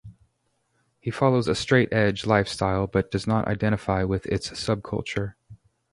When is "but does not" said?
2.87-3.47